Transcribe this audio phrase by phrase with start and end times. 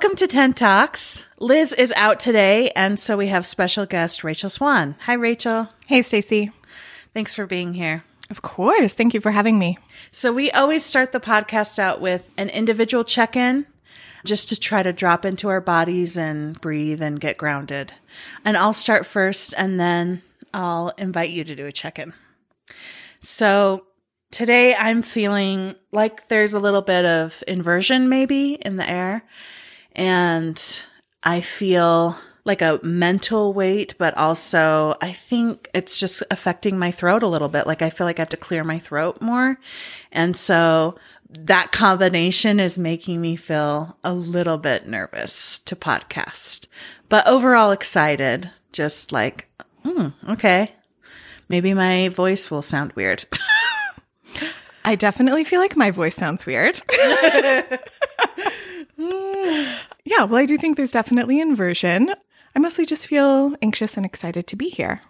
[0.00, 1.26] Welcome to Tent Talks.
[1.40, 4.94] Liz is out today, and so we have special guest Rachel Swan.
[5.00, 5.70] Hi, Rachel.
[5.88, 6.52] Hey, Stacie.
[7.14, 8.04] Thanks for being here.
[8.30, 8.94] Of course.
[8.94, 9.76] Thank you for having me.
[10.12, 13.66] So, we always start the podcast out with an individual check in
[14.24, 17.94] just to try to drop into our bodies and breathe and get grounded.
[18.44, 20.22] And I'll start first, and then
[20.54, 22.12] I'll invite you to do a check in.
[23.18, 23.86] So,
[24.30, 29.24] today I'm feeling like there's a little bit of inversion maybe in the air.
[29.98, 30.84] And
[31.24, 37.22] I feel like a mental weight, but also I think it's just affecting my throat
[37.22, 37.66] a little bit.
[37.66, 39.58] Like I feel like I have to clear my throat more.
[40.12, 40.96] And so
[41.28, 46.68] that combination is making me feel a little bit nervous to podcast,
[47.08, 48.50] but overall excited.
[48.70, 49.48] Just like,
[49.84, 50.72] mm, okay,
[51.48, 53.24] maybe my voice will sound weird.
[54.84, 56.80] I definitely feel like my voice sounds weird.
[60.04, 62.12] yeah, well, I do think there's definitely inversion.
[62.54, 65.00] I mostly just feel anxious and excited to be here.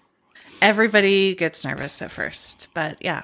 [0.61, 3.22] Everybody gets nervous at first, but yeah.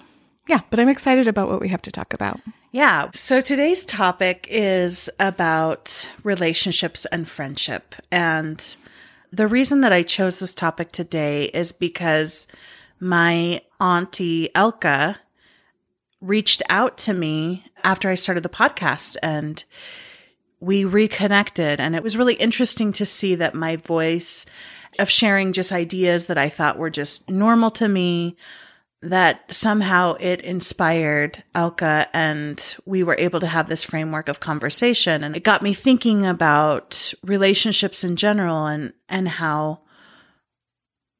[0.48, 2.40] Yeah, but I'm excited about what we have to talk about.
[2.70, 3.10] Yeah.
[3.12, 7.94] So today's topic is about relationships and friendship.
[8.10, 8.76] And
[9.32, 12.48] the reason that I chose this topic today is because
[13.00, 15.16] my auntie Elka
[16.20, 19.62] reached out to me after I started the podcast and
[20.64, 21.80] we reconnected.
[21.80, 24.46] And it was really interesting to see that my voice
[24.98, 28.36] of sharing just ideas that I thought were just normal to me,
[29.02, 35.22] that somehow it inspired Elka and we were able to have this framework of conversation.
[35.22, 39.80] And it got me thinking about relationships in general and, and how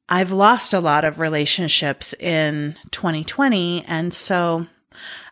[0.07, 3.83] I've lost a lot of relationships in 2020.
[3.87, 4.67] And so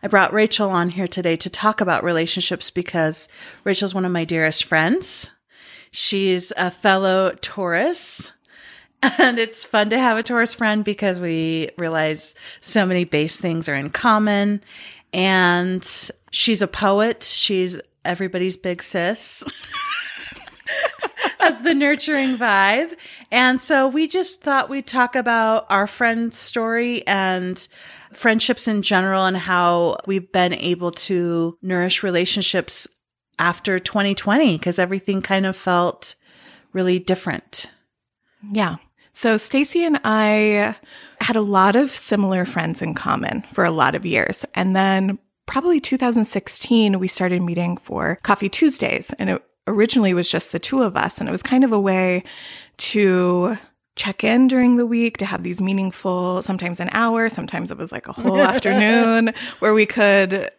[0.02, 3.28] I brought Rachel on here today to talk about relationships because
[3.64, 5.30] Rachel's one of my dearest friends.
[5.90, 8.32] She's a fellow Taurus.
[9.18, 13.68] And it's fun to have a Taurus friend because we realize so many base things
[13.68, 14.62] are in common.
[15.12, 15.86] And
[16.30, 17.22] she's a poet.
[17.22, 19.44] She's everybody's big sis.
[21.44, 22.96] as the nurturing vibe.
[23.30, 27.66] And so we just thought we'd talk about our friend's story and
[28.16, 32.88] friendships in general and how we've been able to nourish relationships
[33.38, 36.14] after 2020 because everything kind of felt
[36.72, 37.66] really different.
[38.52, 38.76] Yeah.
[39.12, 40.76] So Stacie and I
[41.20, 44.44] had a lot of similar friends in common for a lot of years.
[44.54, 49.12] And then probably 2016, we started meeting for Coffee Tuesdays.
[49.18, 51.18] And it originally was just the two of us.
[51.18, 52.24] And it was kind of a way
[52.78, 53.56] to
[53.96, 57.92] check in during the week to have these meaningful, sometimes an hour, sometimes it was
[57.92, 60.50] like a whole afternoon where we could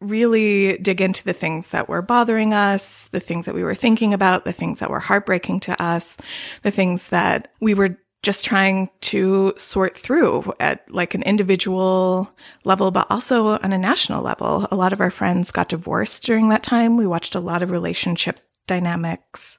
[0.00, 4.12] really dig into the things that were bothering us, the things that we were thinking
[4.12, 6.18] about, the things that were heartbreaking to us,
[6.62, 12.32] the things that we were just trying to sort through at like an individual
[12.64, 14.66] level, but also on a national level.
[14.70, 16.96] A lot of our friends got divorced during that time.
[16.96, 18.38] We watched a lot of relationship
[18.68, 19.58] dynamics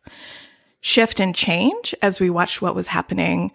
[0.83, 3.51] shift and change as we watched what was happening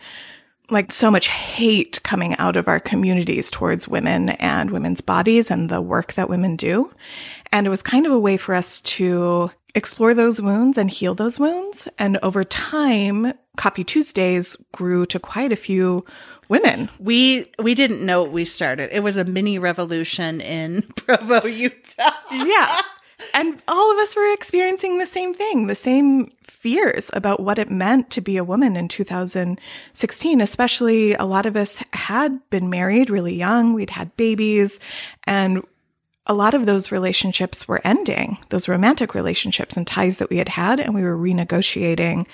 [0.70, 5.68] like so much hate coming out of our communities towards women and women's bodies and
[5.68, 6.90] the work that women do.
[7.52, 11.14] And it was kind of a way for us to explore those wounds and heal
[11.14, 11.86] those wounds.
[11.98, 16.04] And over time, Coffee Tuesdays grew to quite a few
[16.48, 16.90] women.
[16.98, 18.90] We we didn't know we started.
[18.92, 22.10] It was a mini revolution in Provo, Utah.
[22.30, 22.76] yeah
[23.34, 27.70] and all of us were experiencing the same thing, the same fears about what it
[27.70, 30.40] meant to be a woman in 2016.
[30.40, 33.74] Especially a lot of us had been married really young.
[33.74, 34.80] We'd had babies
[35.24, 35.62] and
[36.26, 40.50] a lot of those relationships were ending, those romantic relationships and ties that we had
[40.50, 40.78] had.
[40.78, 42.26] And we were renegotiating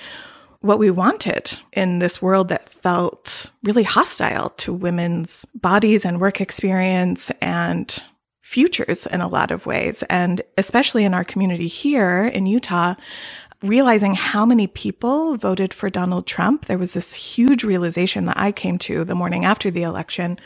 [0.60, 6.40] what we wanted in this world that felt really hostile to women's bodies and work
[6.40, 8.02] experience and
[8.44, 10.04] futures in a lot of ways.
[10.10, 12.94] And especially in our community here in Utah,
[13.62, 18.52] realizing how many people voted for Donald Trump, there was this huge realization that I
[18.52, 20.38] came to the morning after the election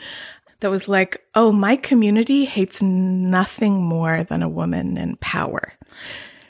[0.61, 5.73] that was like, oh, my community hates nothing more than a woman in power.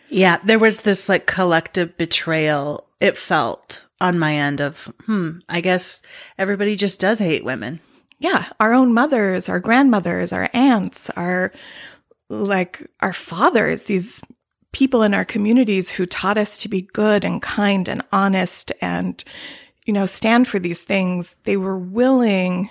[0.07, 5.61] Yeah, there was this like collective betrayal, it felt on my end of, hmm, I
[5.61, 6.03] guess
[6.37, 7.81] everybody just does hate women
[8.19, 11.51] yeah, our own mothers, our grandmothers, our aunts, our
[12.29, 14.21] like our fathers, these
[14.71, 19.23] people in our communities who taught us to be good and kind and honest and,
[19.85, 22.69] you know, stand for these things, they were willing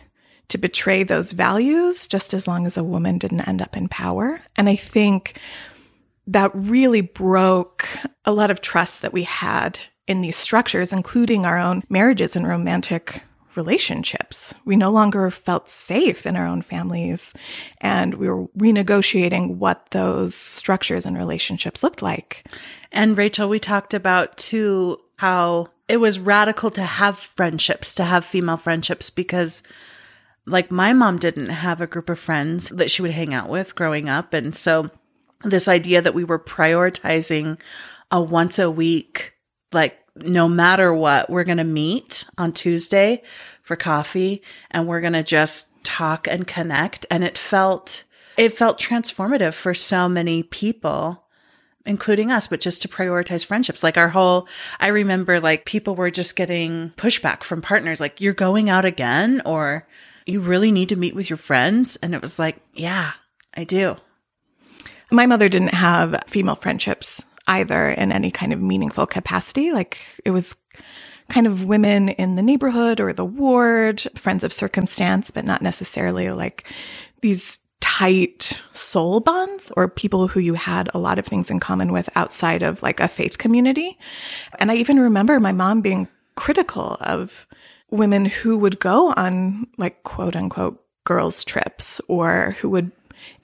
[0.49, 4.41] to betray those values just as long as a woman didn't end up in power.
[4.57, 5.39] And I think
[6.27, 7.89] that really broke
[8.25, 12.47] a lot of trust that we had in these structures, including our own marriages and
[12.47, 13.23] romantic
[13.59, 14.55] relationships.
[14.65, 17.35] We no longer felt safe in our own families
[17.81, 22.47] and we were renegotiating what those structures and relationships looked like.
[22.93, 28.25] And Rachel, we talked about too how it was radical to have friendships, to have
[28.25, 29.65] female friendships because
[30.47, 33.75] like my mom didn't have a group of friends that she would hang out with
[33.75, 34.33] growing up.
[34.33, 34.89] And so
[35.43, 37.61] this idea that we were prioritizing
[38.11, 39.35] a once a week,
[39.73, 43.23] like no matter what, we're going to meet on Tuesday
[43.63, 47.07] for coffee and we're going to just talk and connect.
[47.11, 48.05] And it felt,
[48.37, 51.25] it felt transformative for so many people,
[51.85, 53.83] including us, but just to prioritize friendships.
[53.83, 54.49] Like our whole,
[54.81, 59.43] I remember like people were just getting pushback from partners, like, you're going out again
[59.45, 59.87] or
[60.27, 61.97] you really need to meet with your friends.
[61.97, 63.13] And it was like, yeah,
[63.55, 63.97] I do.
[65.11, 69.73] My mother didn't have female friendships either in any kind of meaningful capacity.
[69.73, 70.55] Like it was
[71.29, 76.31] kind of women in the neighborhood or the ward, friends of circumstance, but not necessarily
[76.31, 76.65] like
[77.21, 81.93] these tight soul bonds or people who you had a lot of things in common
[81.93, 83.99] with outside of like a faith community.
[84.59, 87.47] And I even remember my mom being critical of
[87.91, 92.93] women who would go on like quote unquote girls trips or who would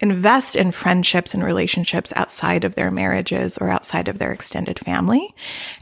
[0.01, 5.35] invest in friendships and relationships outside of their marriages or outside of their extended family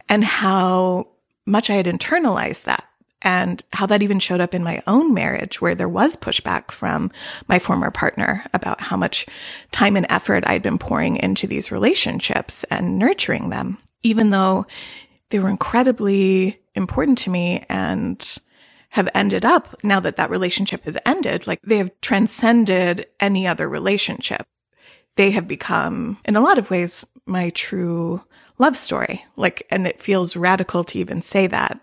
[0.08, 1.08] and how
[1.46, 2.84] much I had internalized that
[3.22, 7.10] and how that even showed up in my own marriage where there was pushback from
[7.48, 9.26] my former partner about how much
[9.70, 14.66] time and effort I'd been pouring into these relationships and nurturing them, even though
[15.30, 18.38] they were incredibly important to me and
[18.92, 23.66] have ended up now that that relationship has ended, like they have transcended any other
[23.66, 24.46] relationship.
[25.16, 28.22] They have become, in a lot of ways, my true
[28.58, 29.24] love story.
[29.34, 31.82] Like, and it feels radical to even say that,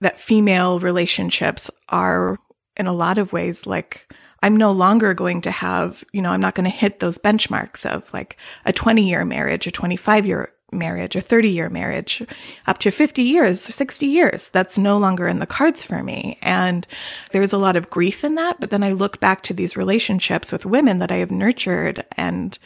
[0.00, 2.38] that female relationships are
[2.76, 4.12] in a lot of ways like,
[4.42, 7.86] I'm no longer going to have, you know, I'm not going to hit those benchmarks
[7.86, 12.22] of like a 20 year marriage, a 25 year marriage, a 30 year marriage,
[12.66, 14.48] up to 50 years, 60 years.
[14.50, 16.38] That's no longer in the cards for me.
[16.42, 16.86] And
[17.32, 18.60] there's a lot of grief in that.
[18.60, 22.58] But then I look back to these relationships with women that I have nurtured and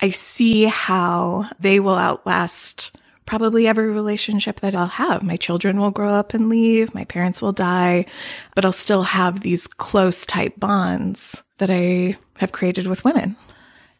[0.00, 2.92] I see how they will outlast
[3.24, 5.22] probably every relationship that I'll have.
[5.22, 6.94] My children will grow up and leave.
[6.94, 8.06] My parents will die,
[8.54, 13.36] but I'll still have these close type bonds that I have created with women.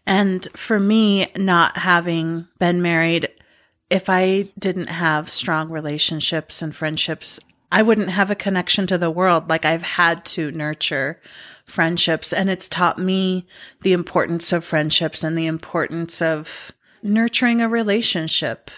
[0.06, 3.28] And for me, not having been married
[3.90, 7.38] if I didn't have strong relationships and friendships,
[7.70, 9.48] I wouldn't have a connection to the world.
[9.48, 11.20] Like I've had to nurture
[11.64, 13.46] friendships and it's taught me
[13.82, 16.72] the importance of friendships and the importance of
[17.02, 18.70] nurturing a relationship.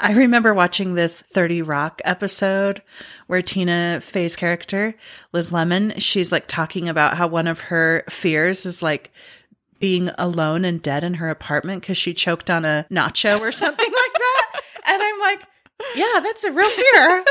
[0.00, 2.82] I remember watching this 30 Rock episode
[3.28, 4.94] where Tina Fey's character,
[5.32, 9.12] Liz Lemon, she's like talking about how one of her fears is like
[9.82, 13.92] being alone and dead in her apartment because she choked on a nacho or something
[13.92, 14.60] like that.
[14.86, 15.42] And I'm like,
[15.96, 17.24] yeah, that's a real fear.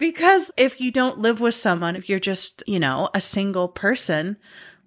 [0.00, 4.36] because if you don't live with someone, if you're just, you know, a single person,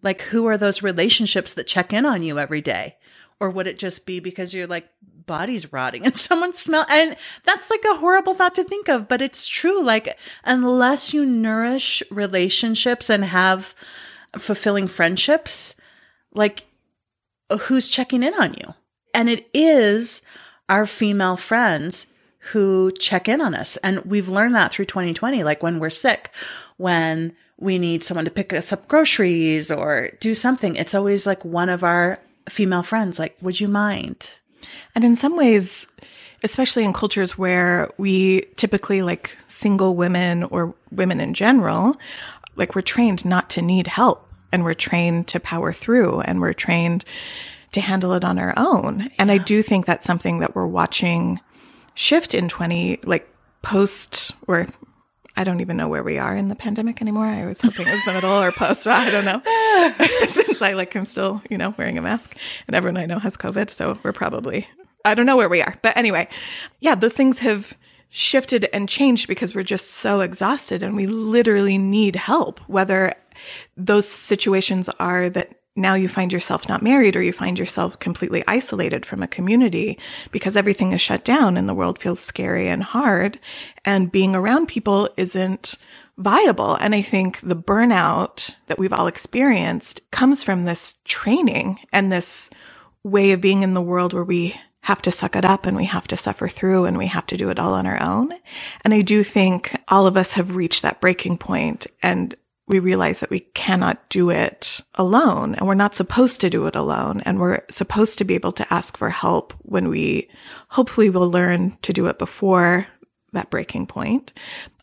[0.03, 2.97] like who are those relationships that check in on you every day?
[3.39, 4.89] Or would it just be because you're like
[5.25, 7.15] body's rotting and someone smell and
[7.45, 9.81] that's like a horrible thought to think of, but it's true.
[9.81, 13.73] Like unless you nourish relationships and have
[14.37, 15.75] fulfilling friendships,
[16.33, 16.65] like
[17.57, 18.73] who's checking in on you.
[19.13, 20.21] And it is
[20.67, 22.07] our female friends
[22.51, 23.77] who check in on us.
[23.77, 26.31] And we've learned that through 2020, like when we're sick,
[26.77, 31.43] when we need someone to pick us up groceries or do something, it's always like
[31.43, 34.39] one of our female friends, like, would you mind?
[34.95, 35.87] And in some ways,
[36.43, 41.97] especially in cultures where we typically like single women or women in general,
[42.55, 46.53] like we're trained not to need help and we're trained to power through and we're
[46.53, 47.05] trained
[47.71, 49.01] to handle it on our own.
[49.01, 49.07] Yeah.
[49.19, 51.39] And I do think that's something that we're watching
[51.93, 53.29] shift in 20, like
[53.61, 54.67] post or
[55.39, 57.25] I don't even know where we are in the pandemic anymore.
[57.25, 58.85] I was hoping it was the middle or post.
[58.87, 59.41] I don't know.
[60.27, 62.35] Since I like am still, you know, wearing a mask
[62.67, 63.69] and everyone I know has COVID.
[63.69, 64.67] So we're probably,
[65.05, 65.75] I don't know where we are.
[65.81, 66.27] But anyway,
[66.81, 67.73] yeah, those things have
[68.09, 73.13] shifted and changed because we're just so exhausted and we literally need help, whether
[73.77, 78.43] those situations are that now you find yourself not married or you find yourself completely
[78.47, 79.97] isolated from a community
[80.31, 83.39] because everything is shut down and the world feels scary and hard
[83.85, 85.75] and being around people isn't
[86.17, 86.75] viable.
[86.75, 92.49] And I think the burnout that we've all experienced comes from this training and this
[93.03, 95.85] way of being in the world where we have to suck it up and we
[95.85, 98.33] have to suffer through and we have to do it all on our own.
[98.83, 102.35] And I do think all of us have reached that breaking point and
[102.69, 106.75] we realize that we cannot do it alone and we're not supposed to do it
[106.75, 107.21] alone.
[107.25, 110.29] And we're supposed to be able to ask for help when we
[110.69, 112.87] hopefully will learn to do it before
[113.33, 114.33] that breaking point.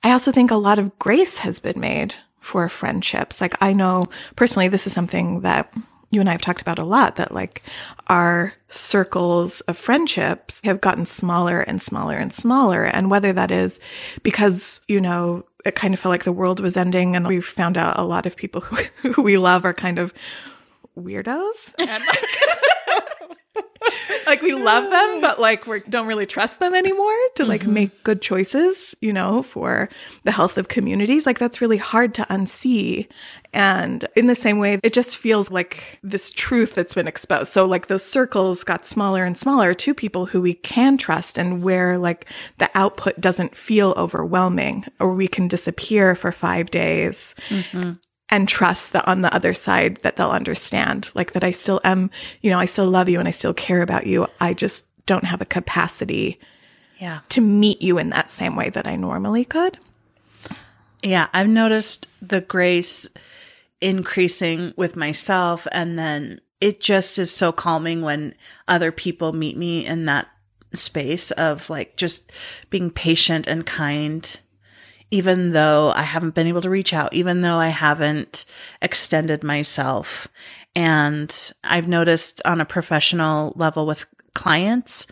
[0.02, 3.40] I also think a lot of grace has been made for friendships.
[3.40, 5.72] Like I know personally, this is something that
[6.10, 7.62] you and I have talked about a lot that like
[8.08, 12.84] our circles of friendships have gotten smaller and smaller and smaller.
[12.84, 13.80] And whether that is
[14.22, 17.76] because, you know, it kind of felt like the world was ending and we found
[17.76, 18.76] out a lot of people who,
[19.12, 20.14] who we love are kind of
[20.96, 21.74] weirdos.
[21.78, 22.18] And like,
[24.26, 27.74] like we love them, but like we don't really trust them anymore to like mm-hmm.
[27.74, 29.88] make good choices, you know, for
[30.24, 31.26] the health of communities.
[31.26, 33.08] Like that's really hard to unsee.
[33.52, 37.48] And in the same way, it just feels like this truth that's been exposed.
[37.48, 41.62] So like those circles got smaller and smaller to people who we can trust and
[41.62, 42.26] where like
[42.58, 47.34] the output doesn't feel overwhelming or we can disappear for five days.
[47.48, 47.92] Mm-hmm
[48.28, 52.10] and trust that on the other side that they'll understand like that I still am,
[52.40, 54.26] you know, I still love you and I still care about you.
[54.40, 56.40] I just don't have a capacity
[56.98, 57.20] yeah.
[57.30, 59.78] to meet you in that same way that I normally could.
[61.02, 63.08] Yeah, I've noticed the grace
[63.80, 68.34] increasing with myself and then it just is so calming when
[68.66, 70.28] other people meet me in that
[70.72, 72.32] space of like just
[72.70, 74.40] being patient and kind
[75.10, 78.44] even though I haven't been able to reach out, even though I haven't
[78.82, 80.28] extended myself.
[80.74, 85.06] And I've noticed on a professional level with clients,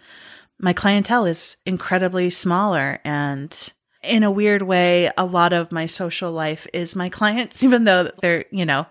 [0.59, 3.01] my clientele is incredibly smaller.
[3.05, 3.73] And
[4.03, 8.11] in a weird way, a lot of my social life is my clients, even though
[8.21, 8.87] they're, you know,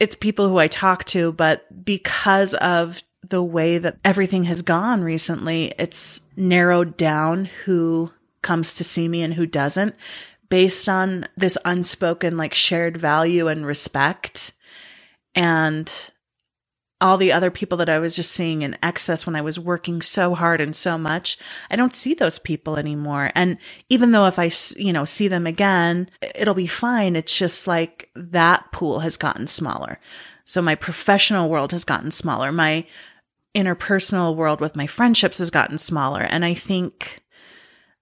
[0.00, 5.02] it's people who I talk to, but because of the way that everything has gone
[5.02, 8.12] recently, it's narrowed down who
[8.42, 9.94] comes to see me and who doesn't
[10.48, 14.52] based on this unspoken like shared value and respect
[15.34, 16.10] and
[17.00, 20.02] all the other people that I was just seeing in excess when I was working
[20.02, 21.38] so hard and so much,
[21.70, 23.30] I don't see those people anymore.
[23.36, 27.14] And even though if I, you know, see them again, it'll be fine.
[27.14, 30.00] It's just like that pool has gotten smaller.
[30.44, 32.50] So my professional world has gotten smaller.
[32.50, 32.84] My
[33.54, 36.22] interpersonal world with my friendships has gotten smaller.
[36.22, 37.20] And I think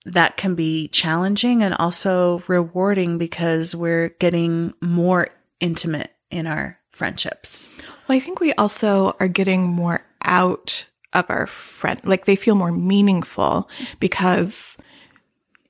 [0.07, 5.29] that can be challenging and also rewarding because we're getting more
[5.61, 7.71] intimate in our friendships.
[8.09, 12.55] Well, I think we also are getting more out of our friend, like they feel
[12.55, 13.69] more meaningful
[14.01, 14.77] because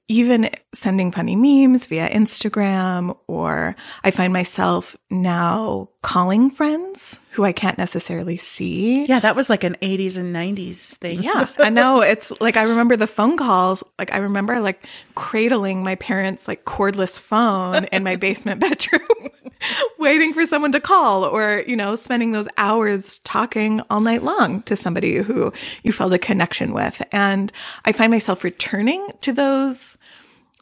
[0.09, 3.75] even sending funny memes via Instagram, or
[4.05, 9.07] I find myself now calling friends who I can't necessarily see.
[9.07, 11.21] Yeah, that was like an 80s and 90s thing.
[11.21, 12.01] Yeah, I know.
[12.07, 13.83] It's like I remember the phone calls.
[13.99, 14.87] Like I remember like
[15.17, 19.31] cradling my parents' like cordless phone in my basement bedroom,
[19.99, 24.63] waiting for someone to call, or, you know, spending those hours talking all night long
[24.63, 27.03] to somebody who you felt a connection with.
[27.11, 27.51] And
[27.85, 29.99] I find myself returning to those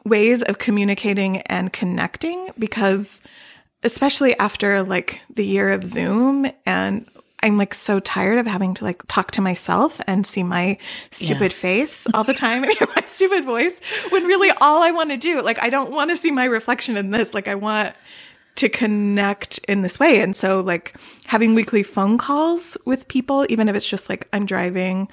[0.07, 3.21] ways of communicating and connecting because
[3.85, 7.09] especially after like the year of Zoom and
[7.45, 10.79] I'm like so tired of having to like talk to myself and see my
[11.11, 11.59] stupid yeah.
[11.59, 15.19] face all the time and hear my stupid voice when really all I want to
[15.19, 17.35] do, like, I don't want to see my reflection in this.
[17.35, 17.95] Like, I want
[18.57, 20.23] to connect in this way.
[20.23, 24.47] And so, like, having weekly phone calls with people, even if it's just like I'm
[24.47, 25.09] driving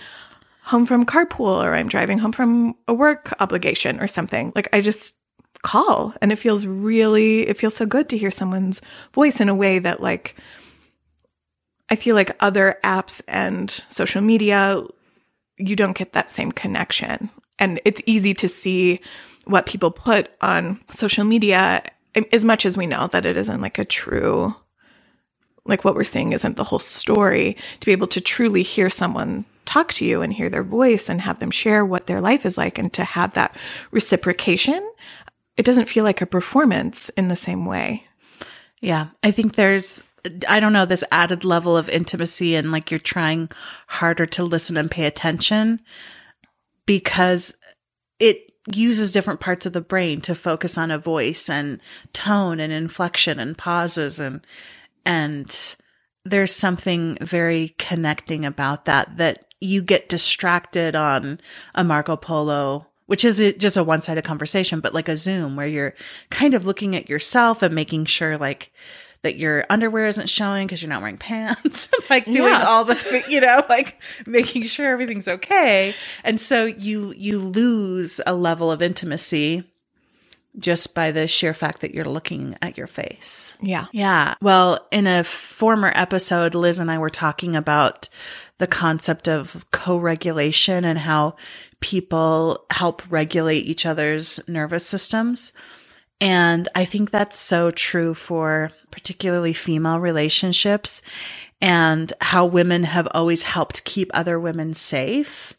[0.64, 4.54] home from carpool or I'm driving home from a work obligation or something.
[4.56, 5.16] Like I just
[5.64, 8.82] call and it feels really, it feels so good to hear someone's
[9.14, 10.36] voice in a way that like,
[11.90, 14.82] I feel like other apps and social media,
[15.58, 17.30] you don't get that same connection.
[17.60, 19.02] And it's easy to see
[19.46, 21.84] what people put on social media
[22.16, 24.56] um, as much as we know that it isn't like a true
[25.66, 29.46] like what we're seeing isn't the whole story to be able to truly hear someone
[29.66, 32.58] talk to you and hear their voice and have them share what their life is
[32.58, 33.56] like and to have that
[33.92, 34.86] reciprocation
[35.58, 38.08] it doesn't feel like a performance in the same way.
[38.82, 40.04] Yeah i think there's
[40.50, 43.50] i don't know this added level of intimacy and like you're trying
[43.88, 45.80] harder to listen and pay attention
[46.86, 47.56] because
[48.20, 51.82] it uses different parts of the brain to focus on a voice and
[52.14, 54.46] tone and inflection and pauses and
[55.06, 55.76] and
[56.24, 61.40] there's something very connecting about that that you get distracted on
[61.76, 65.68] a Marco Polo, which is just a one sided conversation, but like a Zoom where
[65.68, 65.94] you're
[66.30, 68.72] kind of looking at yourself and making sure like
[69.24, 72.64] that your underwear isn't showing because you're not wearing pants, like doing Yeah.
[72.66, 75.94] all the, you know, like making sure everything's okay.
[76.24, 79.70] And so you, you lose a level of intimacy
[80.58, 83.56] just by the sheer fact that you're looking at your face.
[83.62, 83.86] Yeah.
[83.92, 84.36] Yeah.
[84.42, 88.10] Well, in a former episode, Liz and I were talking about
[88.58, 91.36] the concept of co regulation and how
[91.80, 95.54] people help regulate each other's nervous systems.
[96.20, 101.02] And I think that's so true for particularly female relationships
[101.60, 105.54] and how women have always helped keep other women safe.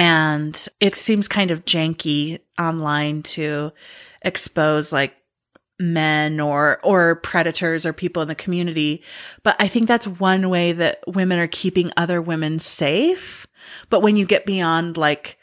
[0.00, 3.70] And it seems kind of janky online to
[4.22, 5.14] expose like
[5.78, 9.02] men or or predators or people in the community.
[9.42, 13.46] But i think that's one way that women are keeping other women safe.
[13.90, 15.36] But when you get beyond like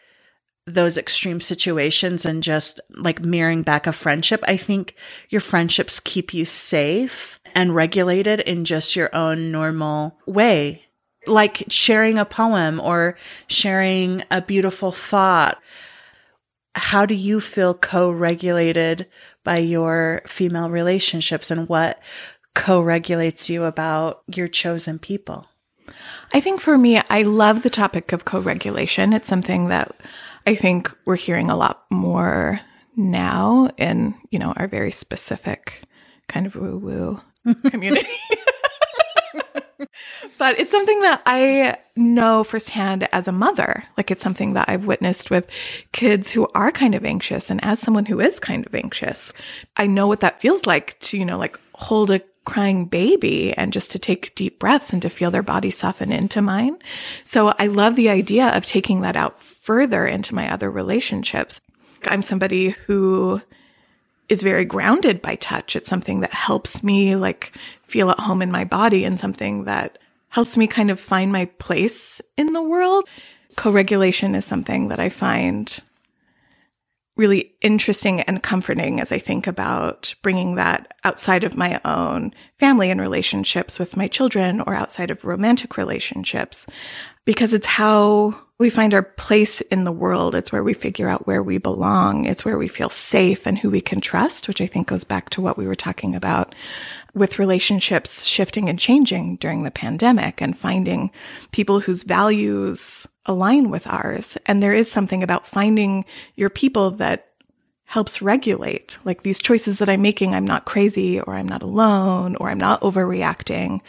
[0.66, 4.96] those extreme situations and just like mirroring back a friendship i think
[5.30, 10.87] your friendships keep you safe and regulated in just your own normal way
[11.28, 13.18] like sharing a poem or
[13.48, 15.62] sharing a beautiful thought
[16.76, 19.08] how do you feel co-regulated
[19.44, 22.00] by your female relationships and what
[22.54, 25.48] co-regulates you about your chosen people
[26.34, 29.14] I think for me, I love the topic of co regulation.
[29.14, 29.96] It's something that
[30.46, 32.60] I think we're hearing a lot more
[32.96, 35.84] now in, you know, our very specific
[36.28, 37.22] kind of woo woo
[37.70, 38.08] community.
[40.38, 43.84] But it's something that I know firsthand as a mother.
[43.98, 45.50] Like it's something that I've witnessed with
[45.92, 47.50] kids who are kind of anxious.
[47.50, 49.34] And as someone who is kind of anxious,
[49.76, 53.74] I know what that feels like to, you know, like hold a crying baby and
[53.74, 56.78] just to take deep breaths and to feel their body soften into mine.
[57.26, 61.60] So I love the idea of taking that out further into my other relationships.
[62.06, 63.42] I'm somebody who
[64.30, 65.76] is very grounded by touch.
[65.76, 69.98] It's something that helps me like feel at home in my body and something that
[70.30, 73.08] helps me kind of find my place in the world.
[73.56, 75.82] Co-regulation is something that I find
[77.16, 82.92] really interesting and comforting as I think about bringing that outside of my own family
[82.92, 86.68] and relationships with my children or outside of romantic relationships
[87.26, 90.34] because it's how we find our place in the world.
[90.34, 92.26] It's where we figure out where we belong.
[92.26, 95.30] It's where we feel safe and who we can trust, which I think goes back
[95.32, 96.56] to what we were talking about
[97.14, 101.12] with relationships shifting and changing during the pandemic and finding
[101.52, 104.38] people whose values align with ours.
[104.48, 107.28] And there is something about finding your people that
[107.86, 110.34] helps regulate like these choices that I'm making.
[110.34, 113.82] I'm not crazy or I'm not alone or I'm not overreacting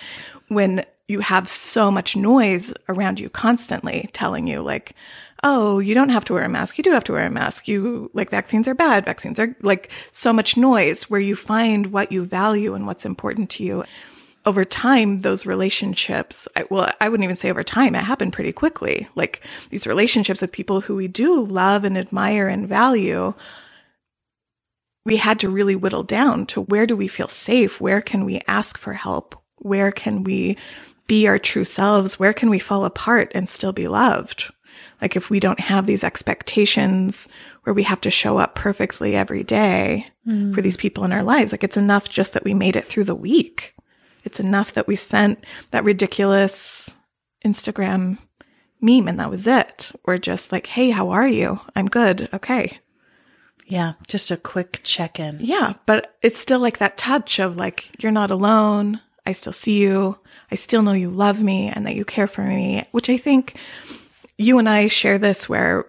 [0.49, 4.95] when you have so much noise around you constantly telling you like,
[5.43, 6.77] oh, you don't have to wear a mask.
[6.77, 7.67] You do have to wear a mask.
[7.67, 9.05] You like vaccines are bad.
[9.05, 13.51] Vaccines are like so much noise where you find what you value and what's important
[13.51, 13.85] to you.
[14.45, 18.53] Over time, those relationships, I, well, I wouldn't even say over time, it happened pretty
[18.53, 19.09] quickly.
[19.15, 23.35] Like these relationships with people who we do love and admire and value,
[25.05, 27.81] we had to really whittle down to where do we feel safe?
[27.81, 29.35] Where can we ask for help?
[29.57, 30.57] Where can we
[31.09, 32.19] be our true selves?
[32.19, 34.53] Where can we fall apart and still be loved?
[35.01, 37.29] Like if we don't have these expectations
[37.65, 40.55] where we have to show up perfectly every day mm.
[40.55, 43.05] for these people in our lives, like it's enough just that we made it through
[43.05, 43.75] the week.
[44.25, 46.95] It's enough that we sent that ridiculous
[47.45, 48.19] Instagram
[48.81, 49.93] meme and that was it.
[50.05, 51.61] Or just like, Hey, how are you?
[51.75, 52.29] I'm good.
[52.33, 52.79] Okay.
[53.67, 58.13] yeah just a quick check-in Yeah, but it's still like that touch of like, you're
[58.13, 59.01] not alone.
[59.29, 60.19] I still see you.
[60.51, 63.57] I still know you love me and that you care for me, which I think
[64.39, 65.85] you and I share this where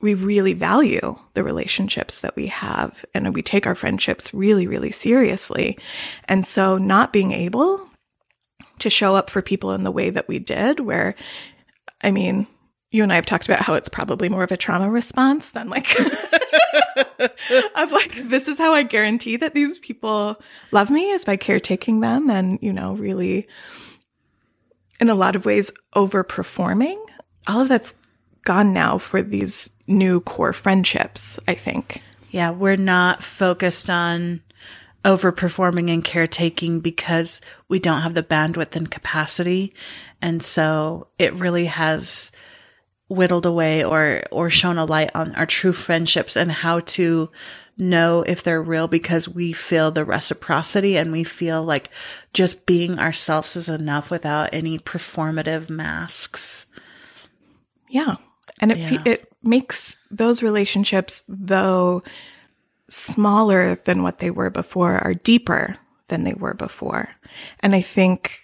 [0.00, 4.90] we really value the relationships that we have and we take our friendships really, really
[4.90, 5.78] seriously.
[6.24, 7.88] And so not being able
[8.80, 11.14] to show up for people in the way that we did, where,
[12.00, 12.48] I mean,
[12.92, 15.70] you and I have talked about how it's probably more of a trauma response than
[15.70, 15.88] like,
[17.74, 22.00] I'm like, this is how I guarantee that these people love me is by caretaking
[22.00, 23.48] them and, you know, really
[25.00, 26.98] in a lot of ways overperforming.
[27.48, 27.94] All of that's
[28.44, 32.02] gone now for these new core friendships, I think.
[32.30, 34.42] Yeah, we're not focused on
[35.02, 39.72] overperforming and caretaking because we don't have the bandwidth and capacity.
[40.20, 42.32] And so it really has
[43.14, 47.30] whittled away or or shown a light on our true friendships and how to
[47.78, 51.90] know if they're real because we feel the reciprocity and we feel like
[52.32, 56.66] just being ourselves is enough without any performative masks.
[57.88, 58.16] Yeah.
[58.60, 59.12] And it fe- Yeah.
[59.14, 62.02] it makes those relationships though
[62.88, 65.76] smaller than what they were before are deeper
[66.08, 67.08] than they were before.
[67.60, 68.38] And I think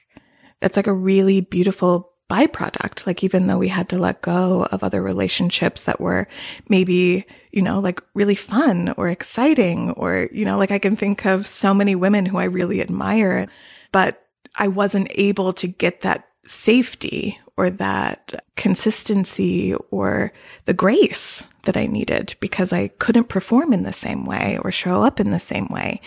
[0.61, 3.07] that's like a really beautiful byproduct.
[3.07, 6.29] Like, even though we had to let go of other relationships that were
[6.69, 11.25] maybe, you know, like really fun or exciting, or, you know, like I can think
[11.25, 13.49] of so many women who I really admire,
[13.93, 14.25] but
[14.57, 20.33] I wasn't able to get that safety or that consistency or
[20.67, 25.03] the grace that I needed because I couldn't perform in the same way or show
[25.03, 26.01] up in the same way.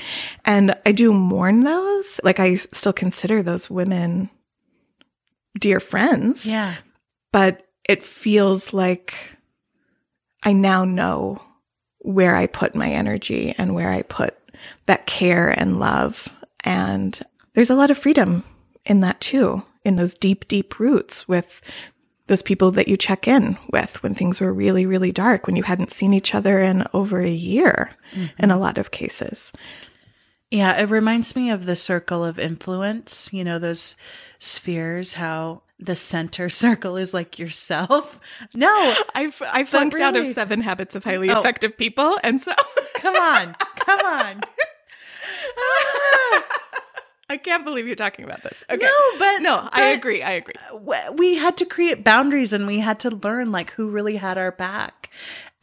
[0.46, 2.20] And I do mourn those.
[2.24, 4.30] Like I still consider those women
[5.60, 6.46] dear friends.
[6.46, 6.76] Yeah.
[7.32, 9.38] But it feels like
[10.44, 11.42] I now know
[12.00, 14.38] where I put my energy and where I put
[14.86, 16.28] that care and love.
[16.64, 17.20] And
[17.54, 18.44] there's a lot of freedom
[18.86, 21.62] in that too, in those deep, deep roots with
[22.28, 25.64] those people that you check in with when things were really, really dark, when you
[25.64, 28.28] hadn't seen each other in over a year mm-hmm.
[28.42, 29.52] in a lot of cases.
[30.50, 33.96] Yeah, it reminds me of the circle of influence, you know, those
[34.41, 38.19] spheres, how the center circle is like yourself.
[38.54, 41.39] No, I've I flunked really, out of seven habits of highly oh.
[41.39, 42.19] effective people.
[42.23, 42.51] And so
[42.95, 44.41] come on, come on.
[47.30, 48.62] I can't believe you're talking about this.
[48.69, 48.84] Okay.
[48.84, 50.21] No, but no, but I agree.
[50.21, 50.56] I agree.
[51.13, 54.51] We had to create boundaries and we had to learn like who really had our
[54.51, 55.10] back.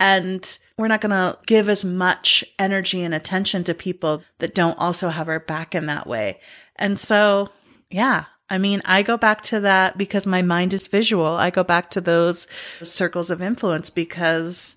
[0.01, 4.79] And we're not going to give as much energy and attention to people that don't
[4.79, 6.41] also have our back in that way.
[6.77, 7.51] And so,
[7.91, 11.27] yeah, I mean, I go back to that because my mind is visual.
[11.27, 12.49] I go back to those
[12.83, 14.77] circles of influence because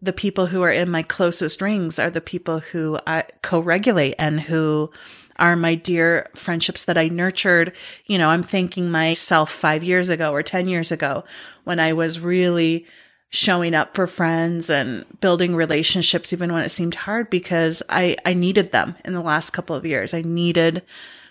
[0.00, 4.40] the people who are in my closest rings are the people who I co-regulate and
[4.40, 4.90] who
[5.38, 7.72] are my dear friendships that I nurtured.
[8.06, 11.24] You know, I'm thanking myself five years ago or 10 years ago
[11.64, 12.86] when I was really
[13.30, 18.34] showing up for friends and building relationships, even when it seemed hard because I, I
[18.34, 20.14] needed them in the last couple of years.
[20.14, 20.82] I needed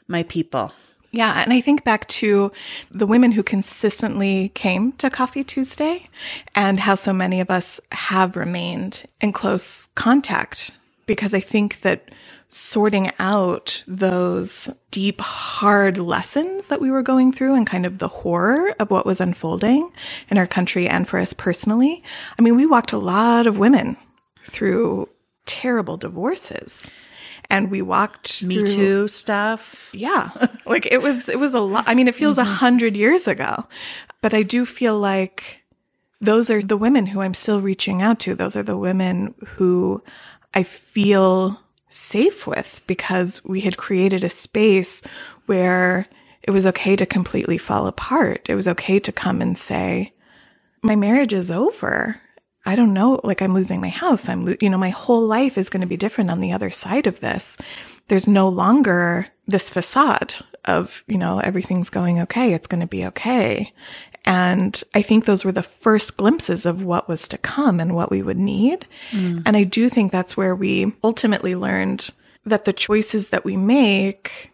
[0.07, 0.73] my people.
[1.17, 1.41] Yeah.
[1.41, 2.51] And I think back to
[2.91, 6.09] the women who consistently came to Coffee Tuesday
[6.53, 10.69] and how so many of us have remained in close contact
[11.07, 12.11] because I think that
[12.49, 18.07] sorting out those deep, hard lessons that we were going through and kind of the
[18.07, 19.91] horror of what was unfolding
[20.29, 22.03] in our country and for us personally.
[22.37, 23.97] I mean, we walked a lot of women
[24.45, 25.09] through
[25.47, 26.91] terrible divorces
[27.49, 30.29] and we walked me through, too stuff yeah
[30.65, 32.51] like it was it was a lot i mean it feels a mm-hmm.
[32.51, 33.65] hundred years ago
[34.21, 35.63] but i do feel like
[36.19, 40.03] those are the women who i'm still reaching out to those are the women who
[40.53, 45.01] i feel safe with because we had created a space
[45.45, 46.07] where
[46.43, 48.45] it was okay to completely fall apart.
[48.49, 50.13] It was okay to come and say,
[50.81, 52.21] my marriage is over.
[52.67, 54.27] I don't know, like I'm losing my house.
[54.27, 56.69] I'm, lo- you know, my whole life is going to be different on the other
[56.69, 57.57] side of this.
[58.09, 60.33] There's no longer this facade
[60.65, 62.53] of, you know, everything's going okay.
[62.53, 63.73] It's going to be okay.
[64.25, 68.11] And I think those were the first glimpses of what was to come and what
[68.11, 68.85] we would need.
[69.11, 69.43] Mm.
[69.45, 72.09] And I do think that's where we ultimately learned
[72.45, 74.51] that the choices that we make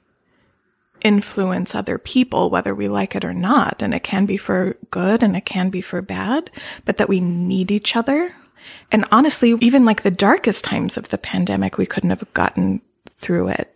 [1.04, 3.82] influence other people, whether we like it or not.
[3.82, 6.50] And it can be for good and it can be for bad,
[6.86, 8.34] but that we need each other.
[8.92, 12.82] And honestly, even like the darkest times of the pandemic, we couldn't have gotten
[13.16, 13.76] through it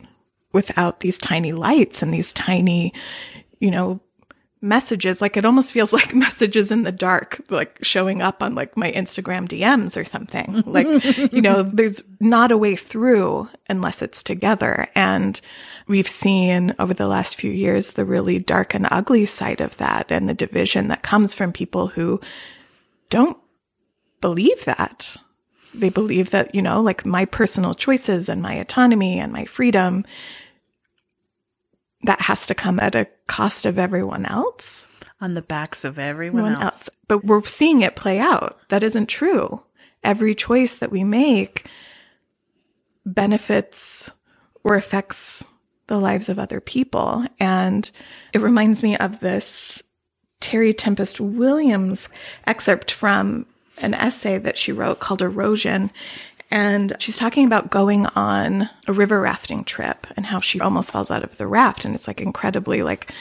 [0.54, 2.94] without these tiny lights and these tiny,
[3.60, 4.00] you know,
[4.62, 8.76] messages like it almost feels like messages in the dark like showing up on like
[8.76, 10.88] my instagram dms or something like
[11.32, 15.42] you know there's not a way through unless it's together and
[15.88, 20.12] we've seen over the last few years the really dark and ugly side of that
[20.12, 22.20] and the division that comes from people who
[23.10, 23.38] don't
[24.22, 25.16] believe that
[25.74, 30.04] they believe that you know like my personal choices and my autonomy and my freedom
[32.04, 34.88] that has to come at a cost of everyone else.
[35.20, 36.64] On the backs of everyone else.
[36.64, 36.90] else.
[37.08, 38.60] But we're seeing it play out.
[38.70, 39.64] That isn't true.
[40.04, 41.66] Every choice that we make
[43.06, 44.12] benefits
[44.64, 45.46] or affects
[45.88, 47.26] the lives of other people.
[47.40, 47.90] And
[48.34, 49.82] it reminds me of this
[50.40, 52.10] Terry Tempest Williams
[52.46, 53.46] excerpt from
[53.80, 55.92] an essay that she wrote called Erosion.
[56.50, 61.12] And she's talking about going on a river rafting trip and how she almost falls
[61.12, 61.84] out of the raft.
[61.84, 63.12] And it's like incredibly like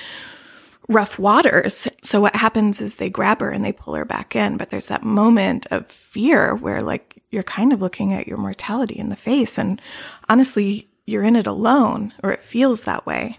[0.89, 1.89] rough waters.
[2.05, 4.57] So what happens is they grab her and they pull her back in.
[4.57, 8.97] But there's that moment of fear where like you're kind of looking at your mortality
[8.97, 9.59] in the face.
[9.59, 9.81] And
[10.29, 13.39] honestly, you're in it alone or it feels that way.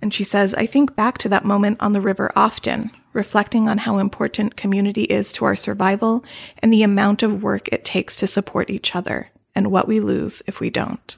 [0.00, 3.78] And she says, I think back to that moment on the river often, reflecting on
[3.78, 6.24] how important community is to our survival
[6.58, 10.42] and the amount of work it takes to support each other and what we lose
[10.46, 11.16] if we don't.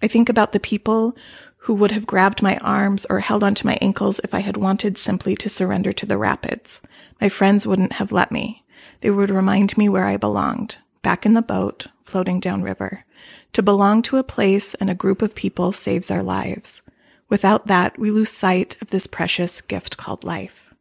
[0.00, 1.16] I think about the people
[1.62, 4.96] who would have grabbed my arms or held onto my ankles if I had wanted
[4.96, 6.80] simply to surrender to the rapids.
[7.20, 8.64] My friends wouldn't have let me.
[9.00, 13.04] They would remind me where I belonged, back in the boat, floating downriver.
[13.54, 16.82] To belong to a place and a group of people saves our lives.
[17.28, 20.74] Without that, we lose sight of this precious gift called life.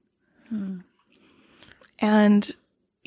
[0.49, 0.79] Hmm.
[1.99, 2.55] And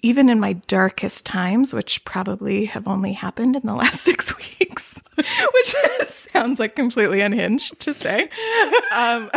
[0.03, 5.01] even in my darkest times, which probably have only happened in the last six weeks,
[5.17, 5.75] which
[6.09, 8.29] sounds like completely unhinged to say,
[8.93, 9.31] um,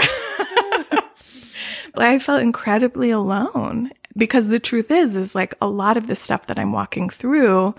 [1.96, 6.48] I felt incredibly alone because the truth is, is like a lot of the stuff
[6.48, 7.76] that I'm walking through,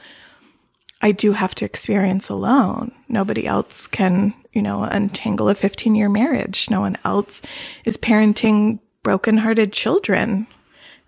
[1.05, 2.91] I do have to experience alone.
[3.11, 6.71] Nobody else can, you know, untangle a 15 year marriage.
[6.71, 7.43] No one else
[7.85, 10.47] is parenting brokenhearted children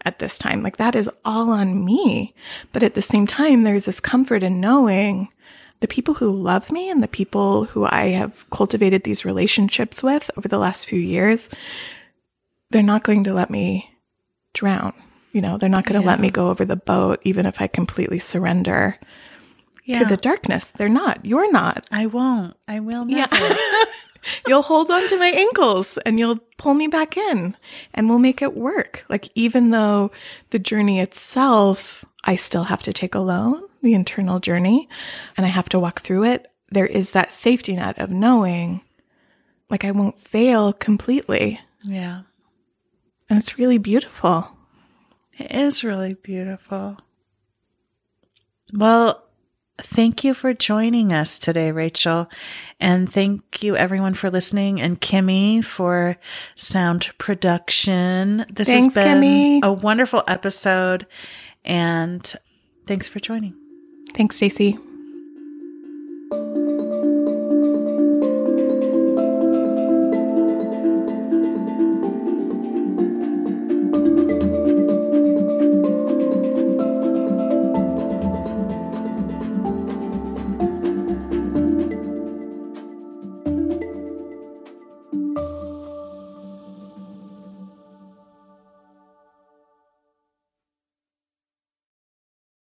[0.05, 0.63] at this time.
[0.63, 2.35] Like that is all on me.
[2.75, 5.29] But at the same time, there's this comfort in knowing
[5.81, 10.31] the people who love me and the people who I have cultivated these relationships with
[10.37, 11.49] over the last few years,
[12.71, 13.91] they're not going to let me
[14.53, 14.93] drown.
[15.33, 16.11] You know, they're not going to yeah.
[16.11, 18.99] let me go over the boat, even if I completely surrender
[19.87, 20.01] yeah.
[20.01, 20.71] to the darkness.
[20.71, 21.25] They're not.
[21.25, 21.87] You're not.
[21.91, 22.57] I won't.
[22.69, 23.35] I will never.
[23.35, 23.85] Yeah.
[24.47, 27.57] you'll hold on to my ankles and you'll pull me back in
[27.95, 29.05] and we'll make it work.
[29.09, 30.11] Like, even though
[30.51, 34.89] the journey itself, I still have to take alone, the internal journey,
[35.37, 36.47] and I have to walk through it.
[36.71, 38.83] There is that safety net of knowing,
[39.71, 41.61] like, I won't fail completely.
[41.85, 42.23] Yeah.
[43.31, 44.49] And it's really beautiful.
[45.39, 46.97] It is really beautiful.
[48.73, 49.26] Well,
[49.79, 52.29] thank you for joining us today, Rachel.
[52.81, 56.17] And thank you everyone for listening and Kimmy for
[56.55, 58.45] sound production.
[58.51, 59.63] This thanks, has been Kimmy.
[59.63, 61.07] a wonderful episode
[61.65, 62.33] and
[62.87, 63.55] thanks for joining.
[64.15, 64.81] Thanks, Stacie.